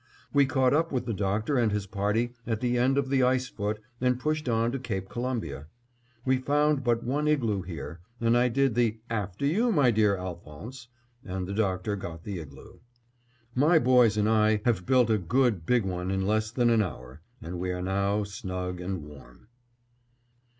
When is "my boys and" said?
13.53-14.27